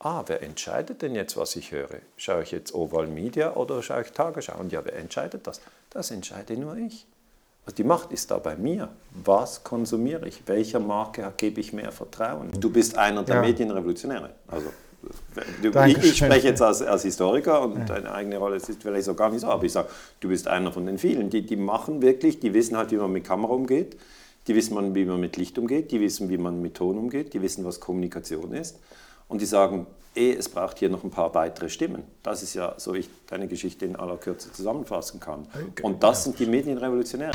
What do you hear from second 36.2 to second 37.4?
sind die Medienrevolutionäre.